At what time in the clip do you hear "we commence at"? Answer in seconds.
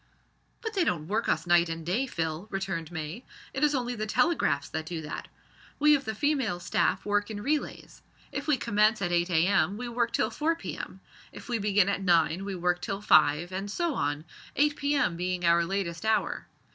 8.47-9.11